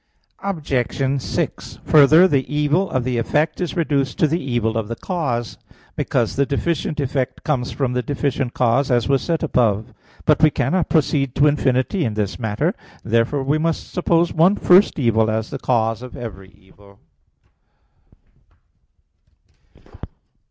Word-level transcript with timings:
Obj. 0.39 1.21
6: 1.21 1.77
Further, 1.85 2.27
the 2.27 2.51
evil 2.51 2.89
of 2.89 3.03
the 3.03 3.19
effect 3.19 3.61
is 3.61 3.75
reduced 3.77 4.17
to 4.17 4.27
the 4.27 4.41
evil 4.41 4.75
of 4.75 4.87
the 4.87 4.95
cause; 4.95 5.59
because 5.95 6.35
the 6.35 6.45
deficient 6.47 6.99
effect 6.99 7.43
comes 7.43 7.69
from 7.69 7.93
the 7.93 8.01
deficient 8.01 8.55
cause, 8.55 8.89
as 8.89 9.07
was 9.07 9.21
said 9.21 9.43
above 9.43 9.77
(AA. 9.77 9.85
1, 9.85 9.85
2). 9.85 9.93
But 10.25 10.41
we 10.41 10.49
cannot 10.49 10.89
proceed 10.89 11.35
to 11.35 11.45
infinity 11.45 12.03
in 12.03 12.15
this 12.15 12.39
matter. 12.39 12.73
Therefore, 13.03 13.43
we 13.43 13.59
must 13.59 13.91
suppose 13.93 14.33
one 14.33 14.55
first 14.55 14.97
evil 14.97 15.29
as 15.29 15.51
the 15.51 15.59
cause 15.59 16.01
of 16.01 16.17
every 16.17 16.49
evil. 16.49 16.97